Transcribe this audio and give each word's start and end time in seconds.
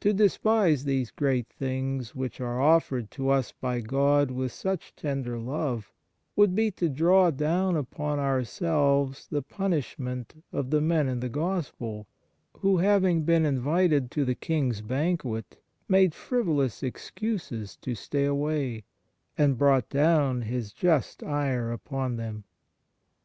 To 0.00 0.12
despise 0.12 0.82
these 0.82 1.12
great 1.12 1.46
gifts 1.60 2.16
which 2.16 2.40
are 2.40 2.60
offered 2.60 3.12
to 3.12 3.28
us 3.30 3.52
by 3.52 3.78
God 3.78 4.32
with 4.32 4.50
such 4.50 4.92
tender 4.96 5.38
love 5.38 5.92
would 6.34 6.56
be 6.56 6.72
to 6.72 6.88
draw 6.88 7.30
down 7.30 7.76
upon 7.76 8.18
ourselves 8.18 9.28
the 9.28 9.40
punishment 9.40 10.34
of 10.52 10.70
the 10.70 10.80
men 10.80 11.06
in 11.08 11.20
the 11.20 11.28
Gospel, 11.28 12.08
who, 12.56 12.78
having 12.78 13.22
been 13.22 13.46
invited 13.46 14.10
to 14.10 14.24
the 14.24 14.34
king 14.34 14.70
s 14.70 14.80
banquet, 14.80 15.62
made 15.88 16.12
frivolous 16.12 16.82
excuses 16.82 17.76
to 17.82 17.94
stay 17.94 18.24
away, 18.24 18.82
and 19.38 19.56
brought 19.58 19.88
down 19.88 20.42
his 20.42 20.72
just 20.72 21.22
ire 21.22 21.70
upon 21.70 22.16
them. 22.16 22.42